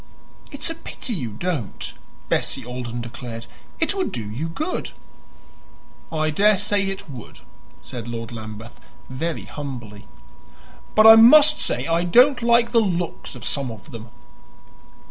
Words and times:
"It's 0.51 0.71
a 0.71 0.73
pity 0.73 1.13
you 1.13 1.29
don't," 1.29 1.93
Bessie 2.27 2.65
Alden 2.65 3.01
declared. 3.01 3.45
"It 3.79 3.93
would 3.93 4.11
do 4.11 4.27
you 4.31 4.49
good." 4.49 4.89
"I 6.11 6.31
daresay 6.31 6.87
it 6.87 7.07
would," 7.07 7.41
said 7.83 8.07
Lord 8.07 8.31
Lambeth 8.31 8.79
very 9.11 9.45
humbly. 9.45 10.07
"But 10.95 11.05
I 11.05 11.17
must 11.17 11.59
say 11.59 11.85
I 11.85 12.03
don't 12.03 12.41
like 12.41 12.71
the 12.71 12.79
looks 12.81 13.35
of 13.35 13.45
some 13.45 13.69
of 13.69 13.91
them." 13.91 14.09